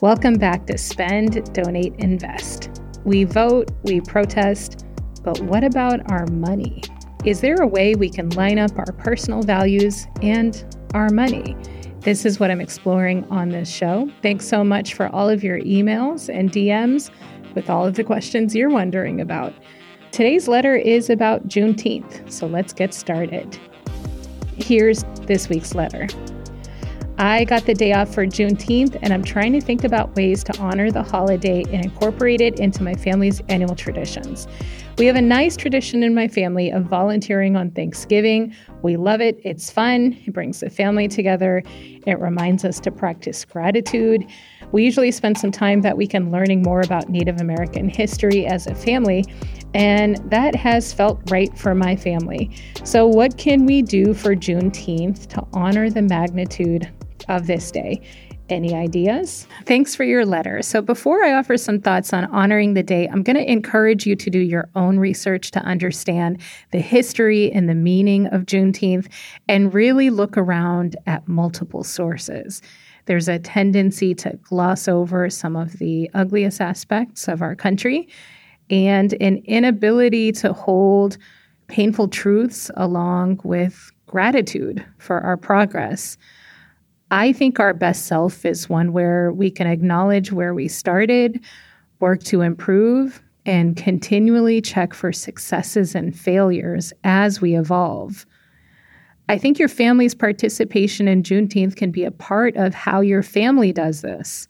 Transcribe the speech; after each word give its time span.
Welcome 0.00 0.34
back 0.34 0.64
to 0.66 0.78
Spend, 0.78 1.52
Donate, 1.52 1.92
Invest. 1.96 2.80
We 3.04 3.24
vote, 3.24 3.72
we 3.82 4.00
protest, 4.00 4.86
but 5.24 5.40
what 5.40 5.64
about 5.64 6.08
our 6.08 6.24
money? 6.28 6.84
Is 7.24 7.40
there 7.40 7.56
a 7.56 7.66
way 7.66 7.96
we 7.96 8.08
can 8.08 8.28
line 8.30 8.60
up 8.60 8.78
our 8.78 8.92
personal 8.92 9.42
values 9.42 10.06
and 10.22 10.64
our 10.94 11.08
money? 11.10 11.56
This 12.02 12.24
is 12.24 12.38
what 12.38 12.48
I'm 12.48 12.60
exploring 12.60 13.24
on 13.24 13.48
this 13.48 13.68
show. 13.68 14.08
Thanks 14.22 14.46
so 14.46 14.62
much 14.62 14.94
for 14.94 15.08
all 15.08 15.28
of 15.28 15.42
your 15.42 15.58
emails 15.62 16.32
and 16.32 16.52
DMs 16.52 17.10
with 17.56 17.68
all 17.68 17.84
of 17.84 17.94
the 17.94 18.04
questions 18.04 18.54
you're 18.54 18.70
wondering 18.70 19.20
about. 19.20 19.52
Today's 20.12 20.46
letter 20.46 20.76
is 20.76 21.10
about 21.10 21.48
Juneteenth, 21.48 22.30
so 22.30 22.46
let's 22.46 22.72
get 22.72 22.94
started. 22.94 23.58
Here's 24.58 25.02
this 25.26 25.48
week's 25.48 25.74
letter. 25.74 26.06
I 27.20 27.44
got 27.46 27.66
the 27.66 27.74
day 27.74 27.94
off 27.94 28.14
for 28.14 28.24
Juneteenth, 28.24 28.96
and 29.02 29.12
I'm 29.12 29.24
trying 29.24 29.52
to 29.54 29.60
think 29.60 29.82
about 29.82 30.14
ways 30.14 30.44
to 30.44 30.56
honor 30.58 30.92
the 30.92 31.02
holiday 31.02 31.64
and 31.72 31.84
incorporate 31.84 32.40
it 32.40 32.60
into 32.60 32.84
my 32.84 32.94
family's 32.94 33.40
annual 33.48 33.74
traditions. 33.74 34.46
We 34.98 35.06
have 35.06 35.16
a 35.16 35.20
nice 35.20 35.56
tradition 35.56 36.04
in 36.04 36.14
my 36.14 36.28
family 36.28 36.70
of 36.70 36.84
volunteering 36.84 37.56
on 37.56 37.72
Thanksgiving. 37.72 38.54
We 38.82 38.96
love 38.96 39.20
it, 39.20 39.40
it's 39.42 39.68
fun, 39.68 40.16
it 40.26 40.32
brings 40.32 40.60
the 40.60 40.70
family 40.70 41.08
together, 41.08 41.64
it 42.06 42.20
reminds 42.20 42.64
us 42.64 42.78
to 42.80 42.92
practice 42.92 43.44
gratitude. 43.44 44.24
We 44.70 44.84
usually 44.84 45.10
spend 45.10 45.38
some 45.38 45.50
time 45.50 45.80
that 45.80 45.96
weekend 45.96 46.30
learning 46.30 46.62
more 46.62 46.82
about 46.82 47.08
Native 47.08 47.40
American 47.40 47.88
history 47.88 48.46
as 48.46 48.68
a 48.68 48.76
family, 48.76 49.24
and 49.74 50.18
that 50.30 50.54
has 50.54 50.92
felt 50.92 51.20
right 51.32 51.56
for 51.58 51.74
my 51.74 51.96
family. 51.96 52.48
So, 52.84 53.08
what 53.08 53.38
can 53.38 53.66
we 53.66 53.82
do 53.82 54.14
for 54.14 54.36
Juneteenth 54.36 55.26
to 55.30 55.44
honor 55.52 55.90
the 55.90 56.02
magnitude 56.02 56.88
of 57.28 57.46
this 57.46 57.70
day. 57.70 58.00
Any 58.48 58.74
ideas? 58.74 59.46
Thanks 59.66 59.94
for 59.94 60.04
your 60.04 60.24
letter. 60.24 60.62
So, 60.62 60.80
before 60.80 61.22
I 61.22 61.34
offer 61.34 61.58
some 61.58 61.80
thoughts 61.80 62.14
on 62.14 62.24
honoring 62.26 62.72
the 62.72 62.82
day, 62.82 63.06
I'm 63.06 63.22
going 63.22 63.36
to 63.36 63.50
encourage 63.50 64.06
you 64.06 64.16
to 64.16 64.30
do 64.30 64.38
your 64.38 64.70
own 64.74 64.98
research 64.98 65.50
to 65.50 65.60
understand 65.60 66.40
the 66.70 66.80
history 66.80 67.52
and 67.52 67.68
the 67.68 67.74
meaning 67.74 68.26
of 68.28 68.46
Juneteenth 68.46 69.08
and 69.48 69.74
really 69.74 70.08
look 70.08 70.38
around 70.38 70.96
at 71.06 71.28
multiple 71.28 71.84
sources. 71.84 72.62
There's 73.04 73.28
a 73.28 73.38
tendency 73.38 74.14
to 74.16 74.38
gloss 74.42 74.88
over 74.88 75.28
some 75.28 75.54
of 75.54 75.74
the 75.78 76.10
ugliest 76.14 76.60
aspects 76.60 77.28
of 77.28 77.42
our 77.42 77.54
country 77.54 78.08
and 78.70 79.14
an 79.20 79.42
inability 79.44 80.32
to 80.32 80.52
hold 80.52 81.18
painful 81.68 82.08
truths 82.08 82.70
along 82.76 83.40
with 83.44 83.92
gratitude 84.06 84.84
for 84.98 85.20
our 85.20 85.36
progress. 85.36 86.16
I 87.10 87.32
think 87.32 87.58
our 87.58 87.72
best 87.72 88.06
self 88.06 88.44
is 88.44 88.68
one 88.68 88.92
where 88.92 89.32
we 89.32 89.50
can 89.50 89.66
acknowledge 89.66 90.30
where 90.30 90.54
we 90.54 90.68
started, 90.68 91.40
work 92.00 92.22
to 92.24 92.42
improve, 92.42 93.22
and 93.46 93.76
continually 93.76 94.60
check 94.60 94.92
for 94.92 95.10
successes 95.10 95.94
and 95.94 96.18
failures 96.18 96.92
as 97.04 97.40
we 97.40 97.56
evolve. 97.56 98.26
I 99.30 99.38
think 99.38 99.58
your 99.58 99.68
family's 99.68 100.14
participation 100.14 101.08
in 101.08 101.22
Juneteenth 101.22 101.76
can 101.76 101.90
be 101.90 102.04
a 102.04 102.10
part 102.10 102.56
of 102.56 102.74
how 102.74 103.00
your 103.00 103.22
family 103.22 103.72
does 103.72 104.02
this. 104.02 104.46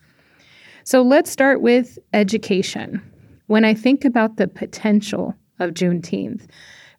So 0.85 1.03
let's 1.03 1.31
start 1.31 1.61
with 1.61 1.99
education. 2.13 3.03
When 3.47 3.65
I 3.65 3.75
think 3.75 4.05
about 4.05 4.37
the 4.37 4.49
potential 4.49 5.35
of 5.61 5.75
Juneteenth, 5.75 6.47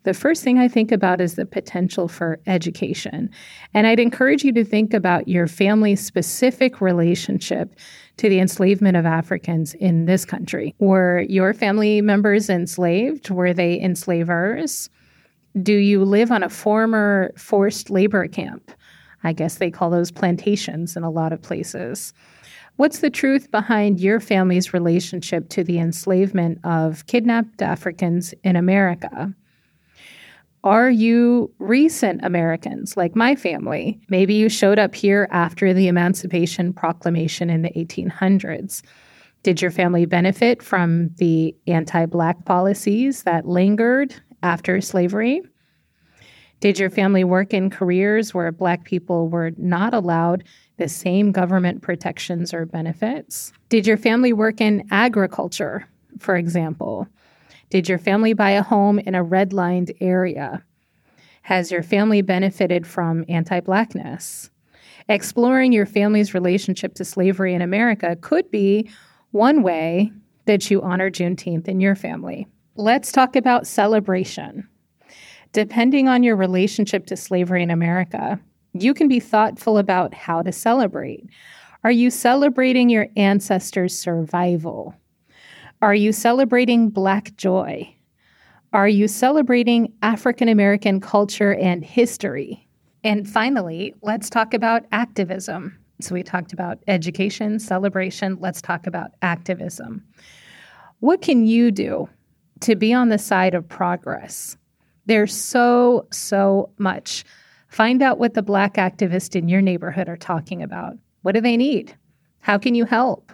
the 0.03 0.13
first 0.13 0.43
thing 0.43 0.57
I 0.57 0.67
think 0.67 0.91
about 0.91 1.19
is 1.19 1.35
the 1.35 1.45
potential 1.45 2.07
for 2.07 2.39
education. 2.47 3.29
And 3.73 3.85
I'd 3.85 3.99
encourage 3.99 4.43
you 4.43 4.53
to 4.53 4.63
think 4.63 4.93
about 4.93 5.27
your 5.27 5.45
family's 5.45 6.05
specific 6.05 6.79
relationship 6.79 7.75
to 8.17 8.29
the 8.29 8.39
enslavement 8.39 8.95
of 8.95 9.05
Africans 9.05 9.73
in 9.73 10.05
this 10.05 10.25
country. 10.25 10.73
Were 10.79 11.25
your 11.27 11.53
family 11.53 12.01
members 12.01 12.49
enslaved? 12.49 13.29
Were 13.29 13.53
they 13.53 13.79
enslavers? 13.79 14.89
Do 15.61 15.73
you 15.73 16.05
live 16.05 16.31
on 16.31 16.43
a 16.43 16.49
former 16.49 17.31
forced 17.35 17.89
labor 17.89 18.27
camp? 18.27 18.71
I 19.23 19.33
guess 19.33 19.55
they 19.55 19.71
call 19.71 19.89
those 19.89 20.11
plantations 20.11 20.95
in 20.95 21.03
a 21.03 21.09
lot 21.09 21.33
of 21.33 21.41
places. 21.41 22.13
What's 22.77 22.99
the 22.99 23.09
truth 23.09 23.51
behind 23.51 23.99
your 23.99 24.21
family's 24.21 24.73
relationship 24.73 25.49
to 25.49 25.65
the 25.65 25.79
enslavement 25.79 26.59
of 26.63 27.05
kidnapped 27.07 27.61
Africans 27.61 28.33
in 28.45 28.55
America? 28.55 29.35
Are 30.63 30.89
you 30.89 31.53
recent 31.59 32.25
Americans 32.25 32.97
like 32.97 33.15
my 33.15 33.35
family? 33.35 34.01
Maybe 34.09 34.33
you 34.33 34.49
showed 34.49 34.77
up 34.77 34.93
here 34.93 35.27
after 35.31 35.73
the 35.73 35.87
Emancipation 35.87 36.73
Proclamation 36.73 37.49
in 37.49 37.61
the 37.61 37.69
1800s. 37.69 38.81
Did 39.43 39.61
your 39.61 39.71
family 39.71 40.05
benefit 40.05 40.61
from 40.61 41.11
the 41.15 41.55
anti 41.67 42.05
Black 42.07 42.43
policies 42.43 43.23
that 43.23 43.47
lingered 43.47 44.13
after 44.43 44.81
slavery? 44.81 45.41
Did 46.59 46.77
your 46.77 46.89
family 46.89 47.23
work 47.23 47.53
in 47.53 47.69
careers 47.69 48.33
where 48.33 48.51
Black 48.51 48.83
people 48.83 49.29
were 49.29 49.51
not 49.55 49.93
allowed 49.93 50.43
the 50.75 50.89
same 50.89 51.31
government 51.31 51.81
protections 51.81 52.53
or 52.53 52.65
benefits? 52.65 53.53
Did 53.69 53.87
your 53.87 53.95
family 53.95 54.33
work 54.33 54.59
in 54.59 54.85
agriculture, 54.91 55.87
for 56.19 56.35
example? 56.35 57.07
Did 57.69 57.87
your 57.87 57.99
family 57.99 58.33
buy 58.33 58.51
a 58.51 58.63
home 58.63 58.97
in 58.99 59.13
a 59.13 59.23
redlined 59.23 59.95
area? 60.01 60.63
Has 61.43 61.71
your 61.71 61.83
family 61.83 62.21
benefited 62.21 62.87
from 62.87 63.25
anti 63.29 63.59
Blackness? 63.59 64.49
Exploring 65.07 65.71
your 65.71 65.85
family's 65.85 66.33
relationship 66.33 66.93
to 66.95 67.05
slavery 67.05 67.53
in 67.53 67.61
America 67.61 68.15
could 68.21 68.49
be 68.51 68.89
one 69.31 69.63
way 69.63 70.11
that 70.45 70.69
you 70.71 70.81
honor 70.81 71.11
Juneteenth 71.11 71.67
in 71.67 71.79
your 71.79 71.95
family. 71.95 72.47
Let's 72.75 73.11
talk 73.11 73.35
about 73.35 73.67
celebration. 73.67 74.67
Depending 75.51 76.07
on 76.07 76.23
your 76.23 76.35
relationship 76.35 77.05
to 77.07 77.17
slavery 77.17 77.63
in 77.63 77.71
America, 77.71 78.39
you 78.73 78.93
can 78.93 79.07
be 79.07 79.19
thoughtful 79.19 79.77
about 79.77 80.13
how 80.13 80.41
to 80.41 80.51
celebrate. 80.51 81.27
Are 81.83 81.91
you 81.91 82.11
celebrating 82.11 82.89
your 82.89 83.07
ancestors' 83.15 83.97
survival? 83.97 84.95
Are 85.81 85.95
you 85.95 86.11
celebrating 86.11 86.89
Black 86.89 87.37
joy? 87.37 87.95
Are 88.73 88.89
you 88.89 89.07
celebrating 89.07 89.93
African 90.01 90.49
American 90.49 90.99
culture 90.99 91.53
and 91.53 91.85
history? 91.85 92.67
And 93.05 93.25
finally, 93.25 93.93
let's 94.01 94.29
talk 94.29 94.53
about 94.53 94.83
activism. 94.91 95.77
So, 96.01 96.15
we 96.15 96.21
talked 96.21 96.51
about 96.51 96.79
education, 96.87 97.59
celebration. 97.59 98.37
Let's 98.41 98.61
talk 98.61 98.87
about 98.87 99.11
activism. 99.21 100.03
What 100.99 101.21
can 101.21 101.45
you 101.45 101.71
do 101.71 102.09
to 102.59 102.75
be 102.75 102.93
on 102.93 103.07
the 103.07 103.17
side 103.17 103.53
of 103.53 103.67
progress? 103.67 104.57
There's 105.05 105.33
so, 105.33 106.07
so 106.11 106.71
much. 106.77 107.23
Find 107.69 108.01
out 108.01 108.19
what 108.19 108.33
the 108.33 108.43
Black 108.43 108.73
activists 108.73 109.33
in 109.33 109.47
your 109.47 109.61
neighborhood 109.61 110.09
are 110.09 110.17
talking 110.17 110.61
about. 110.61 110.97
What 111.21 111.35
do 111.35 111.41
they 111.41 111.55
need? 111.55 111.95
How 112.39 112.57
can 112.57 112.75
you 112.75 112.83
help? 112.83 113.31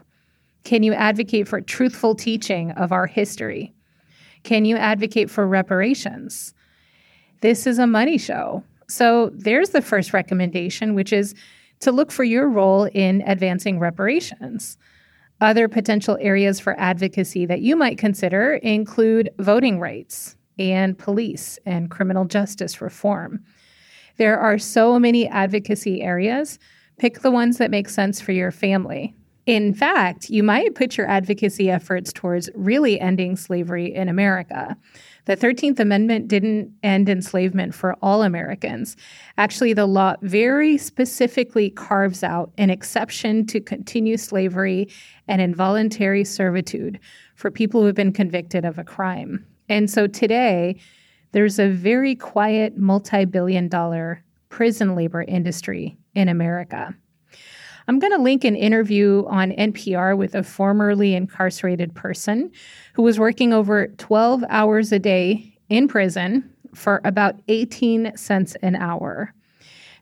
Can 0.66 0.82
you 0.82 0.94
advocate 0.94 1.48
for 1.48 1.62
truthful 1.62 2.16
teaching 2.16 2.72
of 2.72 2.92
our 2.92 3.06
history? 3.06 3.72
Can 4.44 4.66
you 4.66 4.76
advocate 4.76 5.30
for 5.30 5.48
reparations? 5.48 6.54
This 7.42 7.68
is 7.68 7.78
a 7.78 7.88
money 7.88 8.18
show. 8.18 8.64
So 8.88 9.30
there's 9.32 9.70
the 9.70 9.82
first 9.82 10.12
recommendation, 10.12 10.96
which 10.96 11.14
is 11.14 11.36
to 11.82 11.92
look 11.92 12.12
for 12.12 12.24
your 12.24 12.50
role 12.50 12.86
in 12.86 13.22
advancing 13.28 13.80
reparations. 13.80 14.78
Other 15.40 15.68
potential 15.68 16.18
areas 16.20 16.60
for 16.60 16.80
advocacy 16.80 17.46
that 17.46 17.62
you 17.62 17.76
might 17.76 18.00
consider 18.00 18.56
include 18.56 19.30
voting 19.38 19.80
rights 19.80 20.36
and 20.58 20.98
police 20.98 21.60
and 21.68 21.92
criminal 21.92 22.26
justice 22.26 22.82
reform. 22.82 23.44
There 24.18 24.40
are 24.40 24.58
so 24.58 24.98
many 24.98 25.28
advocacy 25.28 26.02
areas. 26.02 26.58
Pick 26.98 27.20
the 27.20 27.32
ones 27.32 27.60
that 27.60 27.70
make 27.70 27.90
sense 27.90 28.20
for 28.20 28.32
your 28.32 28.52
family. 28.52 29.14
In 29.46 29.76
fact, 29.76 30.32
you 30.32 30.42
might 30.42 30.74
put 30.74 30.98
your 30.98 31.08
advocacy 31.08 31.70
efforts 31.70 32.12
towards 32.12 32.50
really 32.56 33.00
ending 33.00 33.36
slavery 33.36 33.94
in 33.94 34.10
America. 34.10 34.76
The 35.26 35.38
13th 35.38 35.80
Amendment 35.80 36.28
didn't 36.28 36.74
end 36.82 37.10
enslavement 37.10 37.76
for 37.76 37.96
all 38.02 38.24
Americans. 38.24 38.98
Actually, 39.38 39.74
the 39.74 39.86
law 39.86 40.16
very 40.24 40.80
specifically 40.80 41.70
carves 41.70 42.24
out 42.24 42.52
an 42.58 42.72
exception 42.72 43.46
to 43.48 43.60
continue 43.60 44.18
slavery 44.18 44.90
and 45.28 45.42
involuntary 45.42 46.24
servitude 46.24 47.00
for 47.36 47.52
people 47.52 47.82
who 47.82 47.88
have 47.88 47.96
been 47.96 48.14
convicted 48.14 48.66
of 48.66 48.80
a 48.80 48.84
crime. 48.84 49.46
And 49.70 49.92
so 49.92 50.08
today, 50.08 50.78
there's 51.34 51.60
a 51.60 51.70
very 51.70 52.16
quiet 52.16 52.78
multi 52.78 53.26
billion 53.26 53.68
dollar 53.68 54.24
prison 54.50 54.96
labor 54.96 55.22
industry 55.22 55.98
in 56.16 56.30
America. 56.30 56.96
I'm 57.88 58.00
going 58.00 58.14
to 58.14 58.22
link 58.22 58.44
an 58.44 58.56
interview 58.56 59.26
on 59.28 59.52
NPR 59.52 60.18
with 60.18 60.34
a 60.34 60.44
formerly 60.44 61.14
incarcerated 61.14 61.94
person 61.94 62.52
who 62.94 63.04
was 63.04 63.20
working 63.20 63.54
over 63.54 63.88
12 63.88 64.44
hours 64.50 64.92
a 64.92 65.00
day 65.00 65.58
in 65.70 65.88
prison 65.88 66.50
for 66.74 67.00
about 67.04 67.36
18 67.48 68.18
cents 68.18 68.56
an 68.64 68.76
hour. 68.76 69.34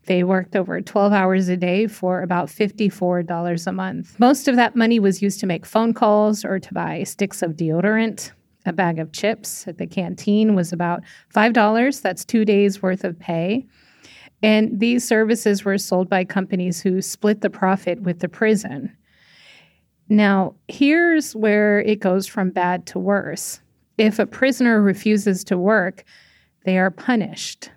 They 0.06 0.24
worked 0.24 0.56
over 0.56 0.82
12 0.82 1.14
hours 1.14 1.48
a 1.50 1.58
day 1.58 1.88
for 1.88 2.22
about 2.22 2.48
$54 2.48 3.68
a 3.68 3.72
month. 3.72 4.20
Most 4.20 4.48
of 4.48 4.56
that 4.56 4.76
money 4.76 5.00
was 5.00 5.22
used 5.22 5.40
to 5.42 5.46
make 5.46 5.66
phone 5.66 5.94
calls 5.94 6.44
or 6.44 6.60
to 6.60 6.74
buy 6.74 7.04
sticks 7.04 7.42
of 7.42 7.52
deodorant. 7.52 8.32
A 8.66 8.74
bag 8.74 9.00
of 9.00 9.12
chips 9.12 9.68
at 9.68 9.78
the 9.78 9.88
canteen 9.88 10.56
was 10.56 10.72
about 10.72 11.04
$5. 11.34 12.02
That's 12.02 12.24
two 12.24 12.46
days 12.46 12.82
worth 12.82 13.04
of 13.04 13.20
pay. 13.20 13.66
And 14.44 14.80
these 14.82 15.08
services 15.08 15.64
were 15.64 15.78
sold 15.78 16.10
by 16.10 16.26
companies 16.26 16.82
who 16.82 17.02
split 17.02 17.40
the 17.40 17.50
profit 17.50 18.02
with 18.02 18.20
the 18.20 18.28
prison. 18.28 18.96
Now, 20.10 20.56
here's 20.68 21.34
where 21.34 21.80
it 21.80 22.02
goes 22.02 22.28
from 22.28 22.50
bad 22.50 22.86
to 22.88 23.00
worse. 23.00 23.62
If 23.98 24.20
a 24.20 24.26
prisoner 24.26 24.82
refuses 24.82 25.46
to 25.46 25.58
work, 25.58 26.04
they 26.66 26.78
are 26.78 26.92
punished. 26.92 27.72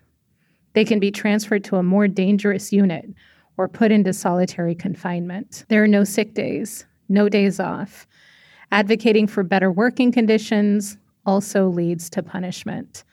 They 0.73 0.85
can 0.85 0.99
be 0.99 1.13
transferred 1.13 1.63
to 1.65 1.77
a 1.77 1.85
more 1.85 2.09
dangerous 2.09 2.73
unit 2.73 3.09
or 3.57 3.69
put 3.69 3.93
into 3.93 4.13
solitary 4.13 4.75
confinement. 4.75 5.65
There 5.69 5.85
are 5.85 5.89
no 5.89 6.03
sick 6.03 6.35
days, 6.35 6.85
no 7.09 7.29
days 7.29 7.61
off. 7.61 8.09
Advocating 8.73 9.29
for 9.29 9.45
better 9.45 9.71
working 9.71 10.11
conditions 10.11 10.99
also 11.25 11.69
leads 11.69 12.11
to 12.11 12.23
punishment. 12.23 13.05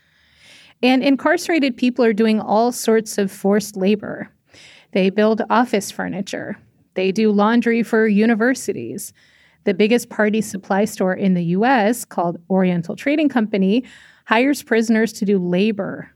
And 0.84 1.02
incarcerated 1.02 1.78
people 1.78 2.06
are 2.06 2.14
doing 2.14 2.40
all 2.40 2.72
sorts 2.72 3.18
of 3.18 3.32
forced 3.32 3.76
labor. 3.76 4.30
They 4.92 5.10
build 5.10 5.42
office 5.50 5.90
furniture, 5.90 6.58
they 6.94 7.12
do 7.12 7.32
laundry 7.32 7.82
for 7.82 8.08
universities. 8.08 9.14
The 9.64 9.74
biggest 9.74 10.10
party 10.10 10.42
supply 10.42 10.84
store 10.84 11.14
in 11.14 11.36
the 11.36 11.44
US, 11.46 12.04
called 12.04 12.38
Oriental 12.50 12.98
Trading 12.98 13.30
Company, 13.30 13.86
hires 14.26 14.62
prisoners 14.62 15.14
to 15.14 15.26
do 15.26 15.40
labor 15.40 16.14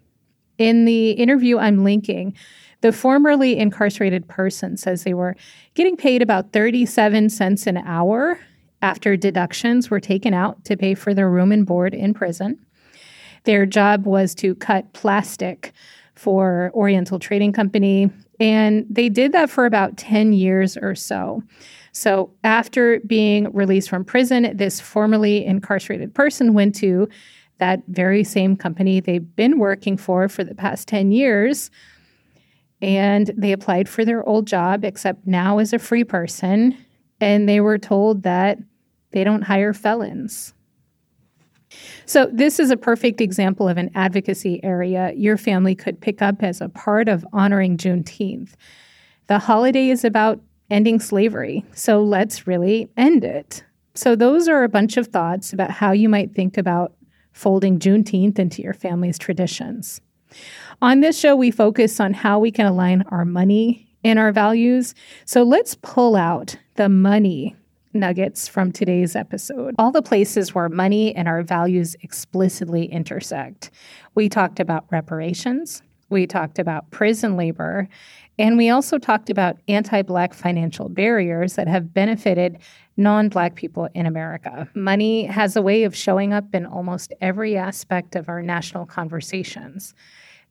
in 0.58 0.86
the 0.86 1.12
interview 1.12 1.58
I'm 1.58 1.84
linking, 1.84 2.36
the 2.82 2.92
formerly 2.92 3.58
incarcerated 3.58 4.28
person 4.28 4.78
says 4.78 5.04
they 5.04 5.14
were 5.14 5.36
getting 5.74 5.98
paid 5.98 6.22
about 6.22 6.52
37 6.52 7.30
cents 7.30 7.68
an 7.68 7.78
hour 7.78 8.40
after 8.82 9.18
deductions 9.18 9.90
were 9.90 10.00
taken 10.00 10.34
out 10.34 10.64
to 10.66 10.78
pay 10.78 10.94
for 10.94 11.14
their 11.14 11.30
room 11.30 11.52
and 11.52 11.66
board 11.66 11.94
in 11.94 12.14
prison. 12.14 12.60
Their 13.48 13.66
job 13.66 14.06
was 14.06 14.36
to 14.36 14.56
cut 14.56 14.92
plastic 14.92 15.72
for 16.16 16.70
Oriental 16.74 17.18
Trading 17.18 17.54
Company, 17.54 18.10
and 18.42 18.86
they 18.90 19.08
did 19.08 19.32
that 19.32 19.50
for 19.50 19.66
about 19.66 19.96
10 19.96 20.34
years 20.34 20.76
or 20.76 20.96
so. 20.96 21.42
So, 21.94 22.30
after 22.44 23.00
being 23.08 23.50
released 23.54 23.90
from 23.90 24.04
prison, 24.04 24.52
this 24.58 24.82
formerly 24.82 25.46
incarcerated 25.46 26.14
person 26.14 26.56
went 26.56 26.76
to 26.76 27.08
that 27.60 27.84
very 27.88 28.26
same 28.26 28.58
company 28.58 29.00
they've 29.00 29.36
been 29.38 29.60
working 29.60 29.96
for 29.96 30.28
for 30.28 30.44
the 30.44 30.54
past 30.54 30.90
10 30.90 31.14
years. 31.14 31.72
And 32.82 33.32
they 33.38 33.54
applied 33.54 33.88
for 33.88 34.04
their 34.04 34.28
old 34.28 34.46
job, 34.46 34.84
except 34.84 35.26
now 35.26 35.60
as 35.60 35.72
a 35.72 35.80
free 35.80 36.04
person. 36.04 36.78
And 37.22 37.48
they 37.48 37.62
were 37.62 37.78
told 37.78 38.24
that 38.24 38.60
they 39.12 39.24
don't 39.24 39.44
hire 39.44 39.74
felons. 39.74 40.54
So, 42.06 42.30
this 42.32 42.60
is 42.60 42.72
a 42.72 42.78
perfect 42.78 43.20
example 43.20 43.68
of 43.68 43.78
an 43.78 43.92
advocacy 43.94 44.64
area 44.64 45.12
your 45.16 45.38
family 45.38 45.76
could 45.76 46.00
pick 46.00 46.22
up 46.22 46.42
as 46.42 46.62
a 46.62 46.70
part 46.70 47.10
of 47.10 47.26
honoring 47.34 47.78
Juneteenth. 47.78 48.54
The 49.28 49.40
holiday 49.40 49.90
is 49.90 50.06
about 50.06 50.40
ending 50.70 51.00
slavery, 51.00 51.66
so 51.74 52.02
let's 52.02 52.48
really 52.48 52.90
end 52.96 53.24
it. 53.24 53.64
So, 53.96 54.16
those 54.16 54.48
are 54.48 54.64
a 54.64 54.70
bunch 54.70 54.96
of 54.98 55.08
thoughts 55.08 55.52
about 55.52 55.72
how 55.72 55.92
you 55.92 56.08
might 56.08 56.34
think 56.34 56.58
about 56.58 56.94
folding 57.34 57.80
Juneteenth 57.80 58.40
into 58.40 58.62
your 58.62 58.74
family's 58.74 59.20
traditions. 59.20 60.02
On 60.82 61.02
this 61.02 61.18
show, 61.18 61.36
we 61.36 61.52
focus 61.52 62.00
on 62.00 62.14
how 62.14 62.40
we 62.40 62.52
can 62.52 62.66
align 62.66 63.04
our 63.10 63.26
money 63.26 63.88
and 64.04 64.20
our 64.20 64.32
values. 64.32 64.94
So 65.26 65.44
let's 65.44 65.76
pull 65.76 66.16
out 66.16 66.56
the 66.76 66.90
money 66.90 67.56
nuggets 68.00 68.48
from 68.48 68.72
today's 68.72 69.16
episode. 69.16 69.76
All 69.78 69.92
the 69.92 70.02
places 70.02 70.54
where 70.54 70.70
money 70.70 71.16
and 71.16 71.28
our 71.28 71.44
values 71.44 71.96
explicitly 72.02 72.86
intersect. 72.86 73.72
We 74.16 74.30
talked 74.30 74.60
about 74.60 74.86
reparations, 74.92 75.82
we 76.10 76.26
talked 76.26 76.60
about 76.60 76.90
prison 76.92 77.36
labor, 77.36 77.90
and 78.40 78.58
we 78.58 78.70
also 78.70 78.98
talked 78.98 79.30
about 79.30 79.58
anti 79.68 80.02
Black 80.02 80.34
financial 80.34 80.90
barriers 80.90 81.56
that 81.56 81.68
have 81.68 81.94
benefited 81.94 82.60
non 82.96 83.30
Black 83.30 83.56
people 83.56 83.90
in 83.94 84.06
America. 84.06 84.70
Money 84.76 85.26
has 85.26 85.56
a 85.56 85.62
way 85.62 85.84
of 85.84 85.96
showing 85.96 86.34
up 86.34 86.54
in 86.54 86.66
almost 86.66 87.14
every 87.22 87.58
aspect 87.58 88.16
of 88.16 88.30
our 88.30 88.42
national 88.42 88.86
conversations. 88.86 89.94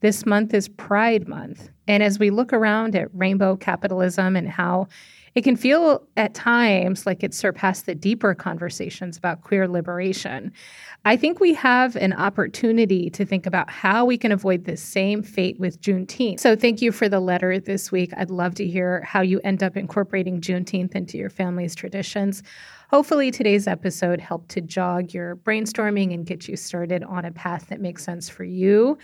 This 0.01 0.27
month 0.27 0.53
is 0.53 0.69
Pride 0.69 1.27
Month. 1.27 1.71
And 1.89 2.03
as 2.03 2.19
we 2.19 2.31
look 2.31 2.53
around 2.53 2.95
at 2.95 3.09
rainbow 3.15 3.57
capitalism 3.57 4.37
and 4.37 4.49
how 4.49 4.89
it 5.37 5.45
can 5.45 5.55
feel 5.55 6.03
at 6.17 6.33
times 6.33 7.05
like 7.05 7.23
it's 7.23 7.37
surpassed 7.37 7.85
the 7.85 7.95
deeper 7.95 8.35
conversations 8.35 9.19
about 9.19 9.43
queer 9.43 9.69
liberation. 9.69 10.51
I 11.05 11.17
think 11.17 11.41
we 11.41 11.53
have 11.53 11.95
an 11.95 12.15
opportunity 12.15 13.11
to 13.11 13.25
think 13.27 13.45
about 13.45 13.69
how 13.69 14.07
we 14.07 14.17
can 14.17 14.33
avoid 14.33 14.65
the 14.65 14.79
same 14.79 15.23
fate 15.23 15.61
with 15.61 15.79
Juneteenth. 15.83 16.41
So, 16.41 16.57
thank 16.57 16.81
you 16.81 16.91
for 16.91 17.07
the 17.07 17.21
letter 17.21 17.61
this 17.61 17.93
week. 17.93 18.13
I'd 18.17 18.31
love 18.31 18.55
to 18.55 18.67
hear 18.67 19.03
how 19.03 19.21
you 19.21 19.39
end 19.45 19.63
up 19.63 19.77
incorporating 19.77 20.41
Juneteenth 20.41 20.95
into 20.95 21.19
your 21.19 21.31
family's 21.31 21.75
traditions. 21.75 22.43
Hopefully, 22.91 23.31
today's 23.31 23.67
episode 23.67 24.21
helped 24.21 24.49
to 24.51 24.63
jog 24.63 25.13
your 25.13 25.37
brainstorming 25.37 26.15
and 26.15 26.25
get 26.25 26.49
you 26.49 26.57
started 26.57 27.05
on 27.05 27.27
a 27.27 27.31
path 27.31 27.67
that 27.69 27.81
makes 27.81 28.03
sense 28.03 28.31
for 28.31 28.45
you. 28.45 28.97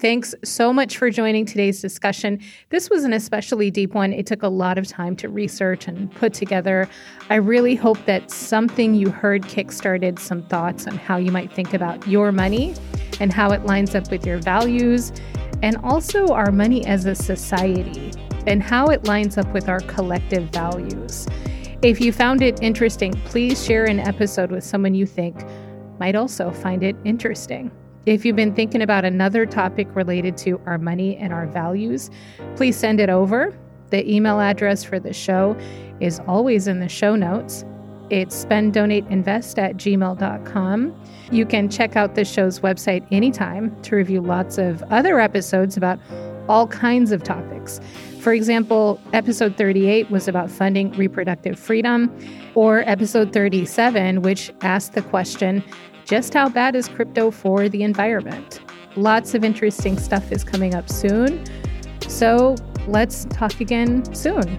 Thanks 0.00 0.34
so 0.42 0.72
much 0.72 0.98
for 0.98 1.08
joining 1.08 1.46
today's 1.46 1.80
discussion. 1.80 2.40
This 2.70 2.90
was 2.90 3.04
an 3.04 3.12
especially 3.12 3.70
deep 3.70 3.94
one. 3.94 4.12
It 4.12 4.26
took 4.26 4.42
a 4.42 4.48
lot 4.48 4.76
of 4.76 4.88
time 4.88 5.14
to 5.16 5.28
research 5.28 5.86
and 5.86 6.12
put 6.16 6.34
together. 6.34 6.88
I 7.30 7.36
really 7.36 7.76
hope 7.76 8.04
that 8.06 8.28
something 8.28 8.94
you 8.94 9.10
heard 9.10 9.42
kickstarted 9.42 10.18
some 10.18 10.42
thoughts 10.42 10.88
on 10.88 10.98
how 10.98 11.16
you 11.16 11.30
might 11.30 11.52
think 11.52 11.74
about 11.74 12.06
your 12.08 12.32
money 12.32 12.74
and 13.20 13.32
how 13.32 13.52
it 13.52 13.66
lines 13.66 13.94
up 13.94 14.10
with 14.10 14.26
your 14.26 14.38
values, 14.38 15.12
and 15.62 15.76
also 15.84 16.26
our 16.28 16.50
money 16.50 16.84
as 16.86 17.04
a 17.04 17.14
society 17.14 18.10
and 18.48 18.64
how 18.64 18.86
it 18.88 19.04
lines 19.04 19.38
up 19.38 19.50
with 19.54 19.68
our 19.68 19.80
collective 19.80 20.50
values. 20.50 21.28
If 21.82 22.00
you 22.00 22.12
found 22.12 22.42
it 22.42 22.60
interesting, 22.60 23.12
please 23.26 23.64
share 23.64 23.84
an 23.84 24.00
episode 24.00 24.50
with 24.50 24.64
someone 24.64 24.94
you 24.94 25.06
think 25.06 25.36
might 26.00 26.16
also 26.16 26.50
find 26.50 26.82
it 26.82 26.96
interesting. 27.04 27.70
If 28.06 28.26
you've 28.26 28.36
been 28.36 28.54
thinking 28.54 28.82
about 28.82 29.06
another 29.06 29.46
topic 29.46 29.88
related 29.96 30.36
to 30.38 30.60
our 30.66 30.76
money 30.76 31.16
and 31.16 31.32
our 31.32 31.46
values, 31.46 32.10
please 32.54 32.76
send 32.76 33.00
it 33.00 33.08
over. 33.08 33.56
The 33.90 34.10
email 34.10 34.40
address 34.40 34.84
for 34.84 35.00
the 35.00 35.14
show 35.14 35.56
is 36.00 36.20
always 36.26 36.66
in 36.66 36.80
the 36.80 36.88
show 36.88 37.16
notes. 37.16 37.64
It's 38.10 38.36
spend, 38.36 38.74
donate, 38.74 39.06
invest 39.06 39.58
at 39.58 39.76
gmail.com. 39.76 41.02
You 41.30 41.46
can 41.46 41.70
check 41.70 41.96
out 41.96 42.14
the 42.14 42.26
show's 42.26 42.60
website 42.60 43.06
anytime 43.10 43.74
to 43.82 43.96
review 43.96 44.20
lots 44.20 44.58
of 44.58 44.82
other 44.84 45.18
episodes 45.18 45.78
about 45.78 45.98
all 46.46 46.66
kinds 46.66 47.10
of 47.10 47.22
topics. 47.22 47.80
For 48.20 48.34
example, 48.34 49.00
episode 49.14 49.56
38 49.56 50.10
was 50.10 50.28
about 50.28 50.50
funding 50.50 50.92
reproductive 50.92 51.58
freedom, 51.58 52.14
or 52.54 52.80
episode 52.80 53.32
37, 53.32 54.20
which 54.20 54.52
asked 54.60 54.92
the 54.92 55.02
question 55.02 55.64
just 56.04 56.34
how 56.34 56.48
bad 56.48 56.76
is 56.76 56.88
crypto 56.88 57.30
for 57.30 57.68
the 57.68 57.82
environment? 57.82 58.60
Lots 58.96 59.34
of 59.34 59.42
interesting 59.42 59.98
stuff 59.98 60.30
is 60.30 60.44
coming 60.44 60.74
up 60.74 60.90
soon. 60.90 61.44
So 62.08 62.56
let's 62.86 63.24
talk 63.26 63.60
again 63.60 64.04
soon. 64.14 64.58